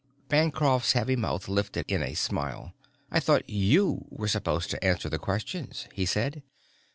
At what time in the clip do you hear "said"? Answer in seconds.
6.07-6.41